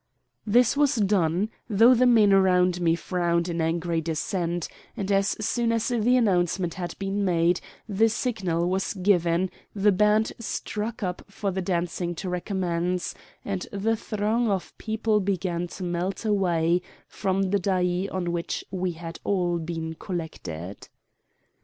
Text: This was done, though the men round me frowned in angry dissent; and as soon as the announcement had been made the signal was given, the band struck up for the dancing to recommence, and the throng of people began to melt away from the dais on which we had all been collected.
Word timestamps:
This 0.47 0.75
was 0.75 0.95
done, 0.95 1.51
though 1.69 1.93
the 1.93 2.07
men 2.07 2.31
round 2.33 2.81
me 2.81 2.95
frowned 2.95 3.47
in 3.47 3.61
angry 3.61 4.01
dissent; 4.01 4.67
and 4.97 5.11
as 5.11 5.35
soon 5.45 5.71
as 5.71 5.89
the 5.89 6.17
announcement 6.17 6.73
had 6.73 6.95
been 6.97 7.23
made 7.23 7.61
the 7.87 8.09
signal 8.09 8.67
was 8.67 8.95
given, 8.95 9.51
the 9.75 9.91
band 9.91 10.33
struck 10.39 11.03
up 11.03 11.21
for 11.27 11.51
the 11.51 11.61
dancing 11.61 12.15
to 12.15 12.29
recommence, 12.29 13.13
and 13.45 13.67
the 13.71 13.95
throng 13.95 14.49
of 14.49 14.75
people 14.79 15.19
began 15.19 15.67
to 15.67 15.83
melt 15.83 16.25
away 16.25 16.81
from 17.07 17.51
the 17.51 17.59
dais 17.59 18.09
on 18.09 18.31
which 18.31 18.65
we 18.71 18.93
had 18.93 19.19
all 19.23 19.59
been 19.59 19.93
collected. 19.93 20.89